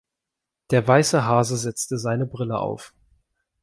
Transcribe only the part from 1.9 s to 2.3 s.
seine